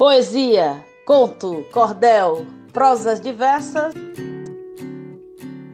[0.00, 3.92] Poesia, conto, cordel, prosas diversas.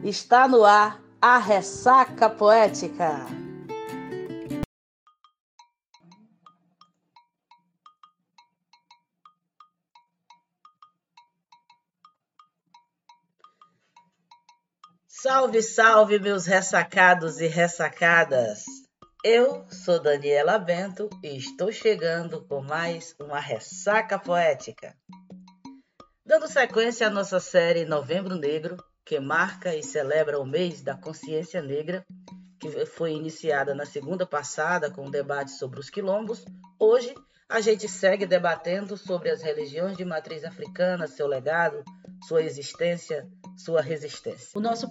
[0.03, 3.25] Está no ar a ressaca poética.
[15.07, 18.86] Salve, salve, meus ressacados e ressacadas!
[19.29, 24.95] Eu sou Daniela Bento e estou chegando com mais uma ressaca poética.
[26.25, 31.61] Dando sequência à nossa série Novembro Negro, que marca e celebra o mês da consciência
[31.61, 32.05] negra,
[32.57, 36.45] que foi iniciada na segunda passada com o um debate sobre os quilombos,
[36.79, 37.13] hoje
[37.49, 41.83] a gente segue debatendo sobre as religiões de matriz africana, seu legado,
[42.25, 44.57] sua existência, sua resistência.
[44.57, 44.87] O nosso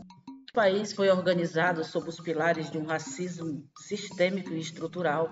[0.56, 5.30] país foi organizado sob os pilares de um racismo sistêmico e estrutural,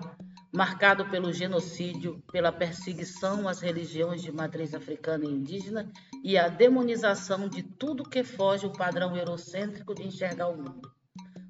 [0.53, 5.91] marcado pelo genocídio, pela perseguição às religiões de matriz africana e indígena
[6.23, 10.91] e a demonização de tudo que foge o padrão eurocêntrico de enxergar o mundo.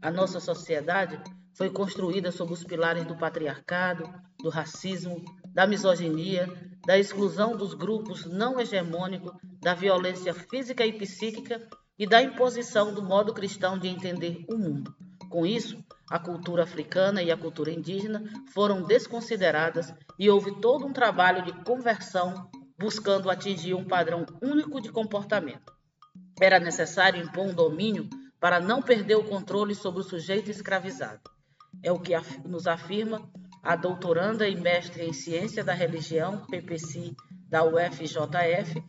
[0.02, 1.22] A nossa sociedade
[1.54, 5.22] foi construída sob os pilares do patriarcado, do racismo,
[5.54, 6.48] da misoginia,
[6.86, 13.02] da exclusão dos grupos não hegemônicos, da violência física e psíquica e da imposição do
[13.02, 14.96] modo cristão de entender o mundo.
[15.30, 20.94] Com isso, a cultura africana e a cultura indígena foram desconsideradas e houve todo um
[20.94, 25.74] trabalho de conversão buscando atingir um padrão único de comportamento.
[26.40, 28.10] Era necessário impor um domínio
[28.40, 31.22] para não perder o controle sobre o sujeito escravizado.
[31.82, 32.14] É o que
[32.46, 33.30] nos afirma
[33.64, 37.16] a doutoranda e mestre em ciência da religião, PPC,
[37.50, 38.84] da UFJF,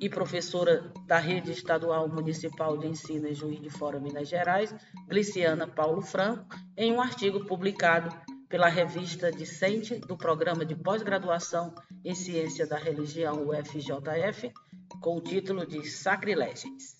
[0.00, 4.74] e professora da Rede Estadual Municipal de Ensino em Juiz de Fora, Minas Gerais,
[5.08, 6.46] Gliciana Paulo Franco,
[6.76, 8.14] em um artigo publicado
[8.48, 11.74] pela revista Dicente do Programa de Pós-Graduação
[12.04, 14.52] em Ciência da Religião UFJF,
[15.00, 16.96] com o título de Sacrilégios.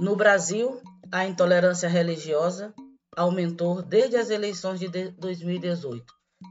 [0.00, 0.80] No Brasil,
[1.12, 2.74] a intolerância religiosa
[3.16, 6.04] aumentou desde as eleições de 2018,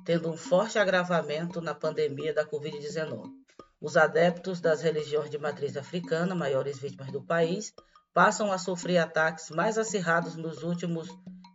[0.05, 3.40] tendo um forte agravamento na pandemia da Covid-19.
[3.81, 7.73] Os adeptos das religiões de matriz africana, maiores vítimas do país,
[8.13, 11.09] passam a sofrer ataques mais acirrados nos últimos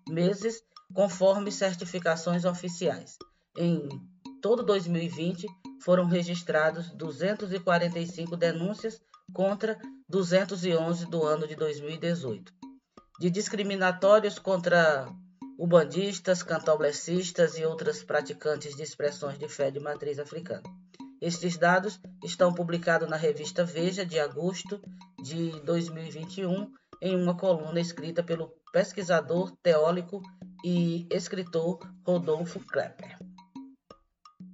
[0.09, 0.60] meses,
[0.92, 3.16] conforme certificações oficiais.
[3.56, 3.88] Em
[4.42, 5.47] todo 2020,
[5.84, 9.00] foram registrados 245 denúncias
[9.32, 9.78] contra
[10.09, 12.53] 211 do ano de 2018,
[13.20, 15.09] de discriminatórios contra
[15.56, 20.65] ubandistas, cantoblecistas e outras praticantes de expressões de fé de matriz africana.
[21.26, 24.81] Estes dados estão publicados na revista Veja de agosto
[25.20, 26.72] de 2021
[27.03, 30.22] em uma coluna escrita pelo pesquisador, teórico
[30.65, 33.19] e escritor Rodolfo Klepper.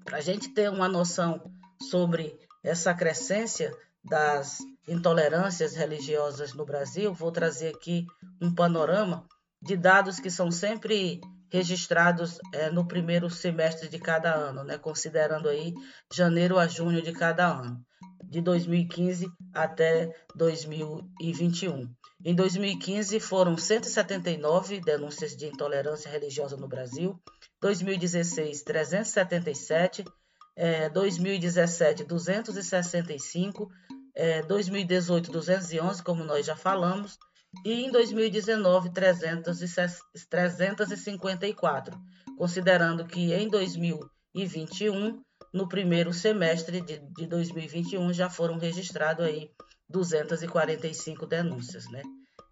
[0.03, 1.43] Para a gente ter uma noção
[1.79, 3.71] sobre essa crescência
[4.03, 4.57] das
[4.89, 8.07] intolerâncias religiosas no Brasil, vou trazer aqui
[8.41, 9.27] um panorama
[9.61, 11.21] de dados que são sempre
[11.53, 15.75] registrados é, no primeiro semestre de cada ano, né, considerando aí
[16.11, 17.79] janeiro a junho de cada ano,
[18.25, 21.95] de 2015 até 2021.
[22.25, 27.21] Em 2015 foram 179 denúncias de intolerância religiosa no Brasil,
[27.61, 30.07] 2016 377,
[30.57, 33.69] é, 2017 265,
[34.15, 37.19] é, 2018 211, como nós já falamos,
[37.65, 38.91] e em 2019
[40.29, 42.01] 354,
[42.37, 49.51] considerando que em 2021, no primeiro semestre de, de 2021, já foram registrados aí
[49.89, 52.03] 245 denúncias, né?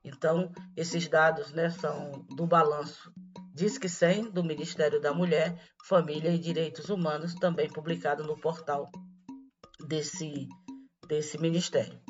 [0.05, 3.13] Então, esses dados né, são do balanço
[3.55, 8.91] Disque 100 do Ministério da Mulher, Família e Direitos Humanos, também publicado no portal
[9.87, 10.49] desse,
[11.07, 12.01] desse ministério.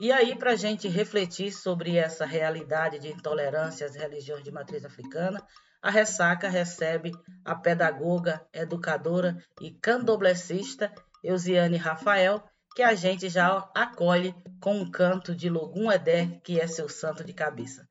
[0.00, 4.84] E aí, para a gente refletir sobre essa realidade de intolerância às religiões de matriz
[4.84, 5.44] africana,
[5.82, 7.10] a Ressaca recebe
[7.44, 10.92] a pedagoga, educadora e candomblessista
[11.22, 12.42] Eusiane Rafael,
[12.76, 17.24] que a gente já acolhe com um canto de Logum Edé, que é seu santo
[17.24, 17.88] de cabeça.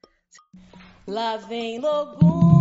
[1.06, 2.57] Lá vem Logum,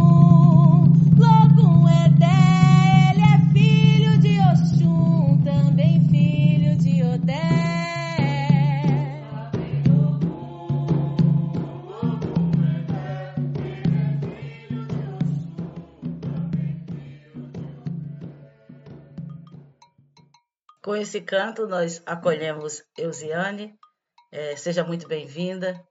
[20.86, 23.76] Com esse canto, nós acolhemos Eusiane.
[24.30, 25.84] É, seja muito bem-vinda.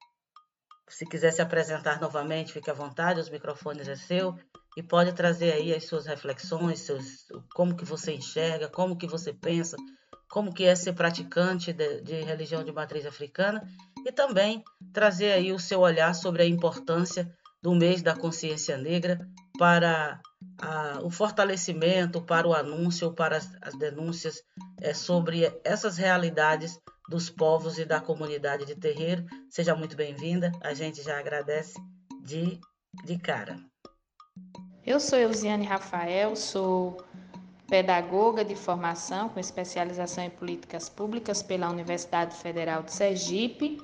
[0.87, 4.39] Se quiser se apresentar novamente, fique à vontade, os microfones é seu.
[4.77, 9.33] E pode trazer aí as suas reflexões, seus, como que você enxerga, como que você
[9.33, 9.75] pensa,
[10.29, 13.67] como que é ser praticante de, de religião de matriz africana
[14.05, 14.63] e também
[14.93, 17.29] trazer aí o seu olhar sobre a importância
[17.61, 19.19] do mês da consciência negra
[19.59, 20.21] para
[20.59, 24.41] a, o fortalecimento, para o anúncio, para as, as denúncias
[24.81, 26.79] é, sobre essas realidades
[27.09, 29.25] dos povos e da comunidade de terreiro.
[29.49, 31.73] Seja muito bem-vinda, a gente já agradece
[32.23, 32.59] de,
[33.03, 33.57] de cara.
[34.85, 36.97] Eu sou Eusiane Rafael, sou
[37.67, 43.81] pedagoga de formação com especialização em políticas públicas pela Universidade Federal de Sergipe.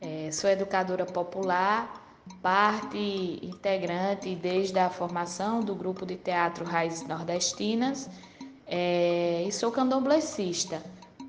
[0.00, 2.01] É, sou educadora popular,
[2.40, 8.08] parte integrante desde a formação do grupo de teatro Raízes Nordestinas
[8.66, 10.82] é, e sou candomblessista.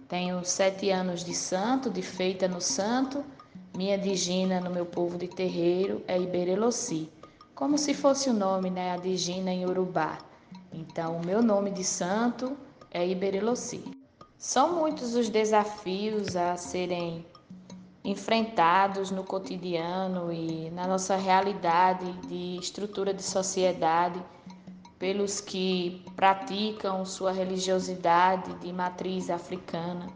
[0.07, 3.23] Tenho sete anos de santo, de feita no santo.
[3.75, 7.09] Minha digina no meu povo de terreiro é Iberelossi
[7.55, 10.17] como se fosse o nome, né, a Digina em Urubá.
[10.71, 12.57] Então, o meu nome de santo
[12.91, 13.83] é Iberelossi.
[14.37, 17.25] São muitos os desafios a serem
[18.03, 24.21] enfrentados no cotidiano e na nossa realidade de estrutura de sociedade
[24.99, 30.07] pelos que praticam sua religiosidade de matriz africana.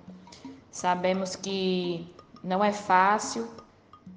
[0.70, 2.14] Sabemos que
[2.44, 3.48] não é fácil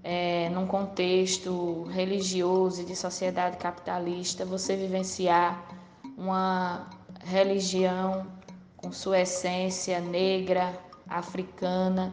[0.02, 5.64] é, num contexto religioso e de sociedade capitalista, você vivenciar
[6.16, 6.88] uma
[7.24, 8.26] religião
[8.76, 10.78] com sua essência negra,
[11.08, 12.12] africana,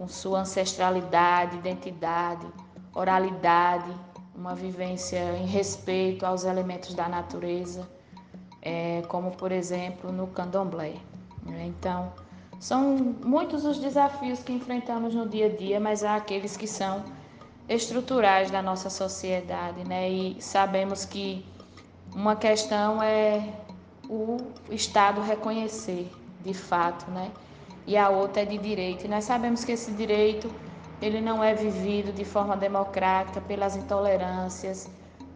[0.00, 2.46] com sua ancestralidade, identidade,
[2.94, 3.94] oralidade,
[4.34, 7.86] uma vivência em respeito aos elementos da natureza,
[8.62, 10.94] é, como por exemplo no candomblé.
[11.66, 12.14] Então,
[12.58, 17.04] são muitos os desafios que enfrentamos no dia a dia, mas há aqueles que são
[17.68, 20.08] estruturais da nossa sociedade, né?
[20.08, 21.44] E sabemos que
[22.14, 23.52] uma questão é
[24.08, 24.38] o
[24.70, 26.10] Estado reconhecer
[26.42, 27.30] de fato, né?
[27.86, 29.04] E a outra é de direito.
[29.04, 30.50] E nós sabemos que esse direito
[31.00, 34.88] ele não é vivido de forma democrática pelas intolerâncias,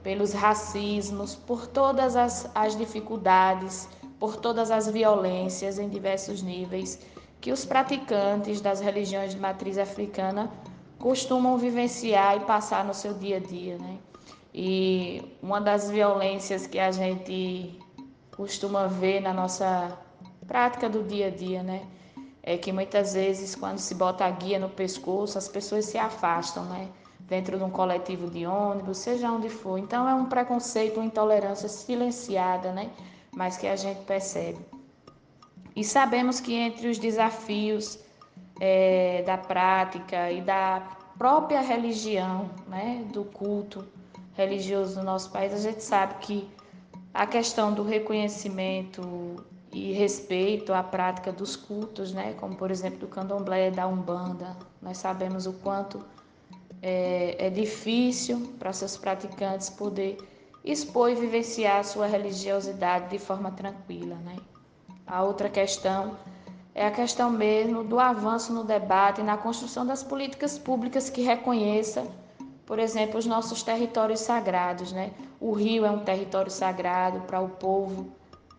[0.03, 3.89] pelos racismos, por todas as, as dificuldades,
[4.19, 6.99] por todas as violências em diversos níveis
[7.45, 10.51] que os praticantes das religiões de matriz africana
[10.99, 13.99] costumam vivenciar e passar no seu dia a dia, né?
[14.55, 17.79] E uma das violências que a gente
[18.35, 19.93] costuma ver na nossa
[20.47, 21.83] prática do dia a dia, né?
[22.47, 26.65] É que muitas vezes quando se bota a guia no pescoço, as pessoas se afastam,
[26.67, 26.91] né?
[27.21, 29.79] Dentro de um coletivo de ônibus, seja onde for.
[29.79, 32.91] Então é um preconceito, uma intolerância silenciada, né?
[33.35, 34.59] Mas que a gente percebe.
[35.75, 37.99] E sabemos que entre os desafios
[38.61, 40.83] é, da prática e da
[41.17, 43.85] própria religião, né, do culto
[44.35, 46.49] religioso no nosso país, a gente sabe que
[47.13, 49.45] a questão do reconhecimento
[49.75, 54.99] e respeito à prática dos cultos, né, como por exemplo do candomblé, da umbanda, nós
[54.99, 56.01] sabemos o quanto
[56.81, 60.17] é, é difícil para seus praticantes poder
[60.65, 64.37] expor e vivenciar a sua religiosidade de forma tranquila, né.
[65.05, 66.17] A outra questão
[66.73, 71.21] é a questão mesmo do avanço no debate e na construção das políticas públicas que
[71.21, 72.07] reconheça,
[72.65, 74.93] por exemplo, os nossos territórios sagrados.
[74.93, 75.13] Né?
[75.39, 78.11] O rio é um território sagrado para o povo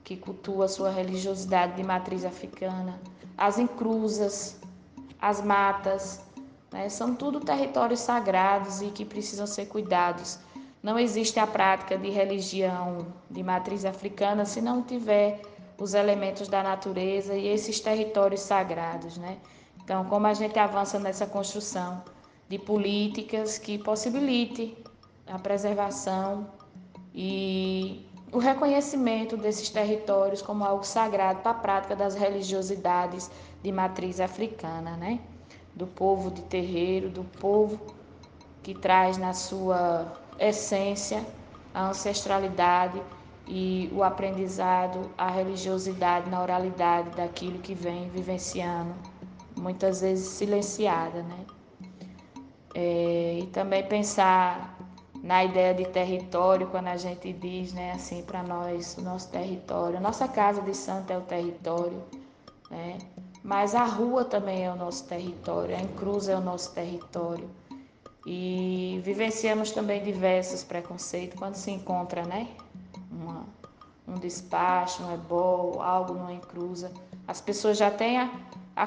[0.05, 3.01] que cultua sua religiosidade de matriz africana.
[3.35, 4.57] As encruzas,
[5.19, 6.21] as matas,
[6.71, 6.88] né?
[6.89, 10.39] são tudo territórios sagrados e que precisam ser cuidados.
[10.81, 15.41] Não existe a prática de religião de matriz africana se não tiver
[15.75, 19.39] os elementos da natureza e esses territórios sagrados, né?
[19.83, 22.03] Então, como a gente avança nessa construção
[22.47, 24.77] de políticas que possibilite
[25.25, 26.47] a preservação
[27.13, 28.04] e
[28.36, 33.32] o reconhecimento desses territórios como algo sagrado para a prática das religiosidades
[33.63, 35.22] de matriz africana, né?
[35.74, 37.80] Do povo de terreiro, do povo
[38.62, 41.25] que traz na sua essência
[41.74, 43.01] a ancestralidade
[43.48, 48.94] e o aprendizado, a religiosidade na oralidade daquilo que vem vivenciando,
[49.56, 51.46] muitas vezes silenciada, né?
[52.74, 54.75] É, e também pensar
[55.25, 60.27] na ideia de território, quando a gente diz, né, assim, para nós, nosso território, nossa
[60.27, 62.00] casa de santo é o território,
[62.70, 63.00] né?
[63.44, 67.50] Mas a rua também é o nosso território, a encruz é o nosso território.
[68.24, 72.48] E vivenciamos também diversos preconceitos quando se encontra, né,
[73.10, 73.46] uma,
[74.08, 76.91] um despacho, um ebol, algo numa encruza.
[77.27, 78.32] As pessoas já têm a,
[78.75, 78.86] a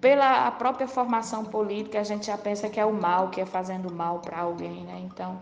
[0.00, 3.92] pela própria formação política, a gente já pensa que é o mal, que é fazendo
[3.92, 5.00] mal para alguém, né?
[5.04, 5.40] Então,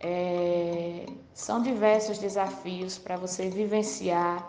[0.00, 4.48] é, são diversos desafios para você vivenciar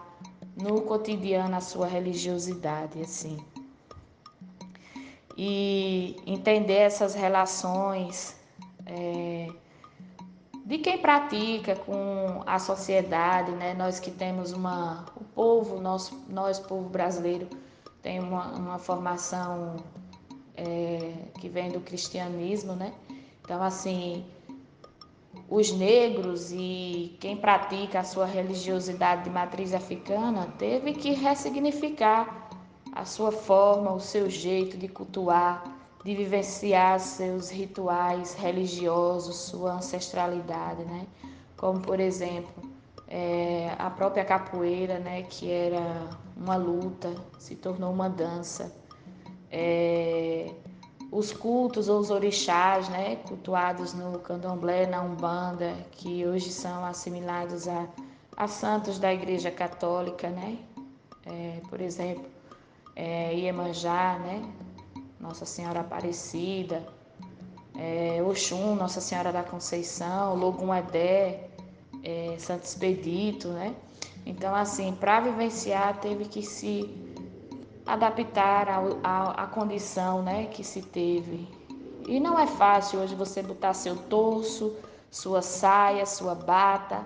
[0.55, 3.37] no cotidiano a sua religiosidade, assim.
[5.37, 8.35] E entender essas relações
[8.85, 9.47] é,
[10.65, 13.73] de quem pratica com a sociedade, né?
[13.73, 17.47] Nós que temos uma, o povo, nós, nós povo brasileiro,
[18.01, 19.77] tem uma, uma formação
[20.55, 22.93] é, que vem do cristianismo, né?
[23.43, 24.25] Então, assim,
[25.49, 32.49] os negros e quem pratica a sua religiosidade de matriz africana teve que ressignificar
[32.93, 35.63] a sua forma, o seu jeito de cultuar,
[36.03, 41.05] de vivenciar seus rituais religiosos, sua ancestralidade, né?
[41.57, 42.68] Como, por exemplo,
[43.09, 48.71] é, a própria capoeira, né, que era uma luta, se tornou uma dança.
[49.51, 50.51] É,
[51.11, 57.67] os cultos ou os orixás, né, cultuados no candomblé, na umbanda, que hoje são assimilados
[57.67, 57.87] a,
[58.37, 60.59] a santos da Igreja Católica, né,
[61.25, 62.27] é, por exemplo,
[62.95, 64.43] é, Iemanjá, né,
[65.19, 66.85] Nossa Senhora Aparecida,
[67.75, 71.48] é, Oxum, Nossa Senhora da Conceição, Logum Edé,
[72.03, 73.75] é, Santo Expedito, né?
[74.25, 76.89] Então, assim, para vivenciar, teve que se
[77.85, 78.67] adaptar
[79.03, 81.47] à condição né, que se teve.
[82.07, 84.75] E não é fácil hoje você botar seu torso,
[85.09, 87.05] sua saia, sua bata,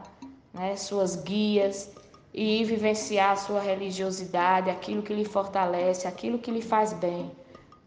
[0.54, 1.90] né, suas guias
[2.34, 7.32] e vivenciar sua religiosidade, aquilo que lhe fortalece, aquilo que lhe faz bem,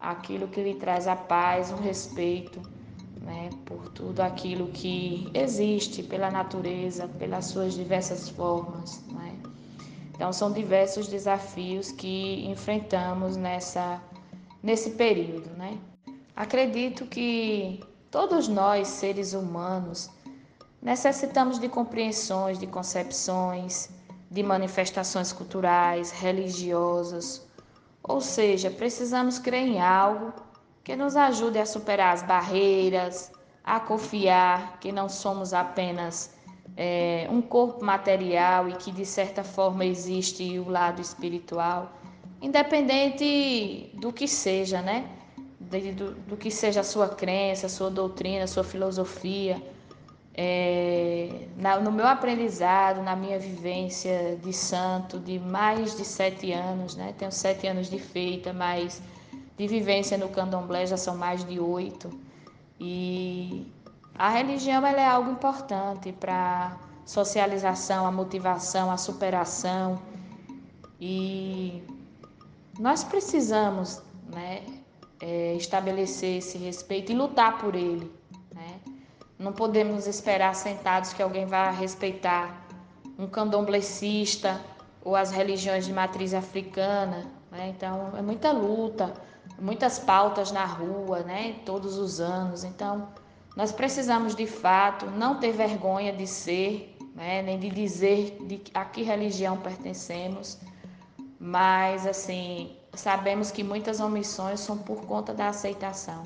[0.01, 2.63] aquilo que lhe traz a paz, o respeito
[3.27, 9.03] né, por tudo aquilo que existe pela natureza, pelas suas diversas formas.
[9.09, 9.35] Né?
[10.15, 14.01] Então, são diversos desafios que enfrentamos nessa,
[14.63, 15.51] nesse período.
[15.59, 15.77] Né?
[16.35, 17.81] Acredito que
[18.11, 20.09] todos nós, seres humanos,
[20.81, 23.91] necessitamos de compreensões, de concepções,
[24.31, 27.45] de manifestações culturais, religiosas,
[28.03, 30.46] ou seja, precisamos crer em algo
[30.87, 33.33] que nos ajude a superar as barreiras,
[33.65, 36.33] a confiar que não somos apenas
[36.77, 41.93] é, um corpo material e que de certa forma existe o lado espiritual,
[42.41, 45.11] independente do que seja, né?
[45.59, 49.61] do, do, que seja a sua crença, a sua doutrina, a sua filosofia.
[50.37, 56.95] É, na, no meu aprendizado, na minha vivência de santo, de mais de sete anos,
[56.95, 57.13] né?
[57.19, 59.03] Tenho sete anos de feita, mas
[59.57, 62.11] de vivência no candomblé já são mais de oito.
[62.79, 63.67] E
[64.15, 69.99] a religião ela é algo importante para socialização, a motivação, a superação.
[71.01, 71.83] E
[72.79, 74.63] nós precisamos né,
[75.21, 78.13] é, estabelecer esse respeito e lutar por ele.
[78.55, 78.81] Né?
[79.39, 82.67] Não podemos esperar sentados que alguém vá respeitar
[83.19, 84.61] um candomblecista
[85.03, 87.27] ou as religiões de matriz africana.
[87.51, 87.73] Né?
[87.75, 89.15] Então, é muita luta
[89.59, 92.65] muitas pautas na rua, né, todos os anos.
[92.65, 93.09] Então,
[93.57, 98.85] nós precisamos de fato não ter vergonha de ser, né, nem de dizer de a
[98.85, 100.59] que religião pertencemos,
[101.39, 106.25] mas assim, sabemos que muitas omissões são por conta da aceitação.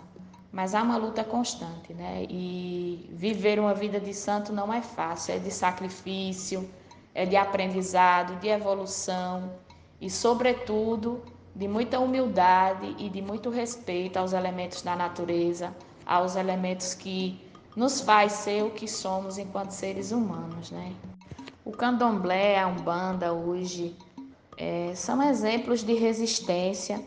[0.53, 2.27] Mas há uma luta constante, né?
[2.29, 6.69] E viver uma vida de santo não é fácil, é de sacrifício,
[7.15, 9.53] é de aprendizado, de evolução
[10.01, 11.23] e, sobretudo,
[11.55, 15.75] de muita humildade e de muito respeito aos elementos da natureza,
[16.07, 17.41] aos elementos que
[17.77, 20.93] nos faz ser o que somos enquanto seres humanos, né?
[21.65, 23.97] O candomblé, a umbanda hoje
[24.57, 27.03] é, são exemplos de resistência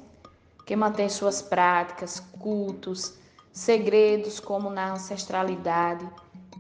[0.66, 3.16] que mantém suas práticas, cultos,
[3.52, 6.08] segredos como na ancestralidade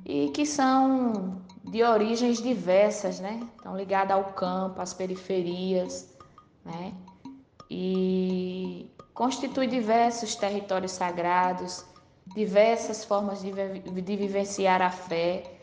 [0.05, 3.41] e que são de origens diversas, né?
[3.55, 6.09] Estão ligadas ao campo, às periferias,
[6.63, 6.93] né?
[7.75, 11.83] E constitui diversos territórios sagrados,
[12.35, 15.57] diversas formas de, de vivenciar a fé.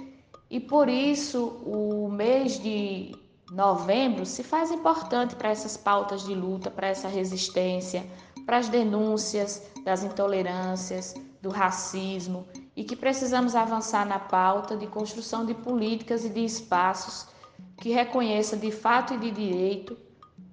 [0.50, 3.14] E por isso o mês de
[3.52, 8.04] novembro se faz importante para essas pautas de luta, para essa resistência,
[8.44, 15.46] para as denúncias das intolerâncias, do racismo e que precisamos avançar na pauta de construção
[15.46, 17.28] de políticas e de espaços
[17.76, 19.96] que reconheça de fato e de direito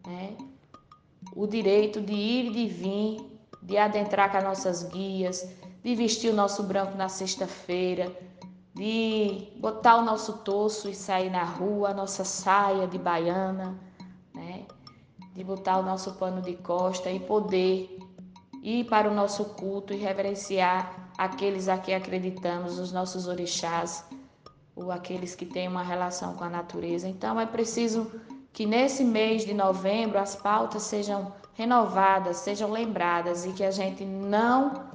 [0.05, 0.37] né,
[1.37, 5.47] o direito de ir e de vir, de adentrar com as nossas guias,
[5.83, 8.11] de vestir o nosso branco na sexta-feira,
[8.73, 13.79] de botar o nosso torso e sair na rua, a nossa saia de baiana,
[14.33, 14.65] né?
[15.35, 17.99] de botar o nosso pano de costa e poder
[18.63, 24.03] ir para o nosso culto e reverenciar aqueles a que acreditamos, os nossos orixás,
[24.75, 27.07] ou aqueles que têm uma relação com a natureza.
[27.07, 28.11] Então é preciso
[28.57, 34.03] que nesse mês de novembro as pautas sejam renovadas, sejam lembradas e que a gente
[34.03, 34.89] não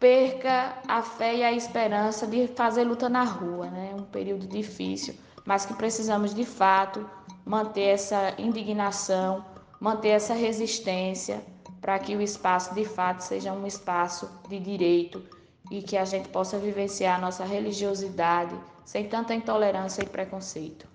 [0.00, 3.94] perca a fé e a esperança de fazer luta na rua, né?
[3.96, 5.14] Um período difícil,
[5.46, 7.08] mas que precisamos de fato
[7.46, 9.44] manter essa indignação,
[9.78, 11.44] manter essa resistência
[11.80, 15.22] para que o espaço de fato seja um espaço de direito
[15.70, 20.92] e que a gente possa vivenciar a nossa religiosidade sem tanta intolerância e preconceito.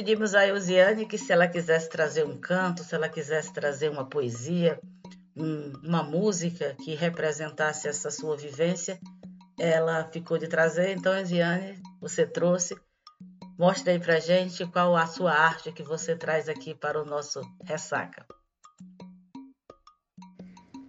[0.00, 4.08] Pedimos a Eusiane que se ela quisesse trazer um canto, se ela quisesse trazer uma
[4.08, 4.80] poesia,
[5.36, 8.98] um, uma música que representasse essa sua vivência,
[9.58, 10.96] ela ficou de trazer.
[10.96, 12.74] Então, Eusiane, você trouxe.
[13.58, 17.42] Mostre aí pra gente qual a sua arte que você traz aqui para o nosso
[17.62, 18.24] Ressaca.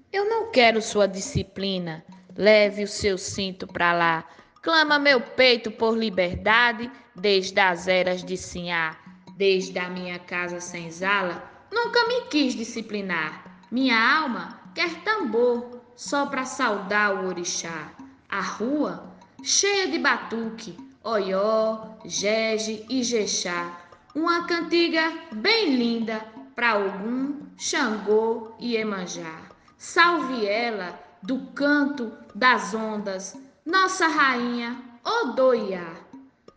[0.10, 2.02] Eu não quero sua disciplina.
[2.34, 4.26] Leve o seu cinto para lá.
[4.62, 9.01] Clama meu peito por liberdade desde as eras de Sinhá,
[9.42, 13.66] desde a minha casa senzala, nunca me quis disciplinar.
[13.72, 17.92] Minha alma quer tambor só para saudar o orixá.
[18.30, 23.80] A rua cheia de batuque, oió, gege e jexá.
[24.14, 26.24] Uma cantiga bem linda
[26.56, 29.42] para Ogum, Xangô e Emanjá.
[29.76, 36.01] Salve ela do canto das ondas, nossa rainha Odoiá.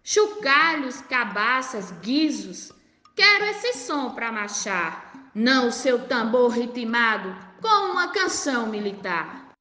[0.06, 2.70] Chucalhos, cabaças, guizos,
[3.16, 9.54] quero esse som para marchar, não o seu tambor ritmado com uma canção militar.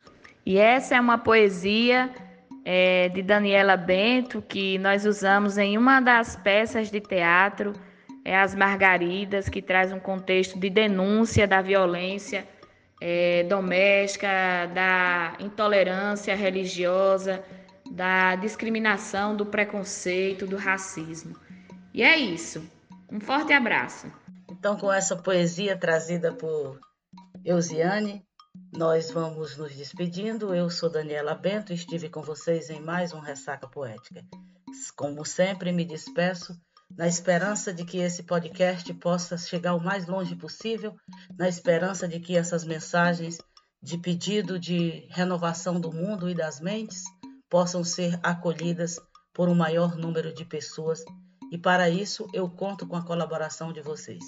[0.45, 2.13] E essa é uma poesia
[2.65, 7.71] é, de Daniela Bento que nós usamos em uma das peças de teatro,
[8.25, 12.45] é As Margaridas, que traz um contexto de denúncia da violência
[12.99, 14.27] é, doméstica,
[14.73, 17.41] da intolerância religiosa
[17.93, 21.38] da discriminação, do preconceito, do racismo.
[21.93, 22.67] E é isso.
[23.08, 24.12] Um forte abraço.
[24.49, 26.79] Então, com essa poesia trazida por
[27.45, 28.25] Eusiane,
[28.75, 30.56] nós vamos nos despedindo.
[30.56, 34.25] Eu sou Daniela Bento e estive com vocês em mais um Ressaca Poética.
[34.95, 36.60] Como sempre, me despeço
[36.97, 40.95] na esperança de que esse podcast possa chegar o mais longe possível,
[41.38, 43.38] na esperança de que essas mensagens
[43.84, 47.03] de pedido de renovação do mundo e das mentes
[47.53, 48.99] possam ser acolhidas
[49.31, 51.05] por um maior número de pessoas
[51.51, 54.23] e para isso eu conto com a colaboração de vocês.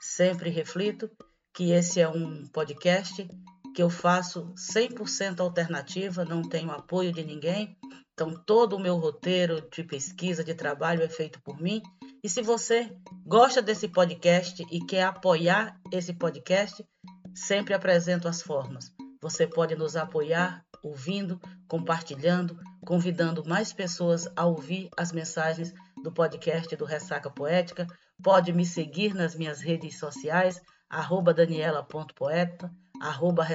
[0.00, 1.10] Sempre reflito
[1.52, 3.28] que esse é um podcast
[3.74, 7.76] que eu faço 100% alternativa, não tenho apoio de ninguém,
[8.12, 11.82] então todo o meu roteiro de pesquisa, de trabalho é feito por mim.
[12.22, 16.86] E se você gosta desse podcast e quer apoiar esse podcast,
[17.34, 18.94] sempre apresento as formas.
[19.20, 26.74] Você pode nos apoiar ouvindo, compartilhando, convidando mais pessoas a ouvir as mensagens do podcast
[26.74, 27.86] do Ressaca Poética.
[28.22, 33.46] Pode me seguir nas minhas redes sociais, arroba daniela.poeta, arroba.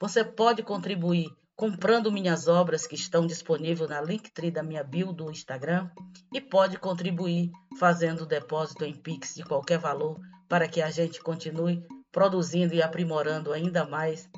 [0.00, 1.26] Você pode contribuir
[1.56, 5.90] comprando minhas obras que estão disponíveis na Linktree da minha bio do Instagram
[6.32, 7.50] e pode contribuir
[7.80, 13.52] fazendo depósito em Pix de qualquer valor para que a gente continue produzindo e aprimorando
[13.52, 14.30] ainda mais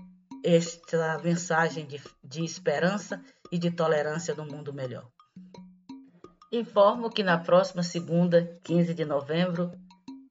[0.45, 5.09] esta mensagem de, de esperança e de tolerância no mundo melhor.
[6.53, 9.73] Informo que na próxima segunda, 15 de novembro,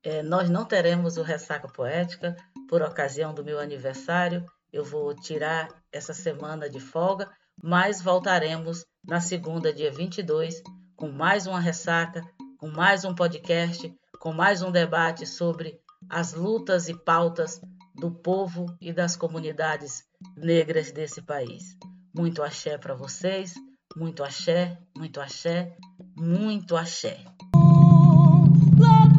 [0.04, 2.36] eh, nós não teremos o Ressaca Poética
[2.68, 4.46] por ocasião do meu aniversário.
[4.72, 10.62] Eu vou tirar essa semana de folga, mas voltaremos na segunda, dia 22,
[10.96, 12.22] com mais uma ressaca,
[12.58, 17.62] com mais um podcast, com mais um debate sobre as lutas e pautas
[18.00, 20.04] do povo e das comunidades
[20.38, 21.78] negras desse país.
[22.16, 23.54] Muito axé para vocês,
[23.96, 25.76] muito axé, muito axé,
[26.16, 27.24] muito axé.
[28.78, 29.19] Logo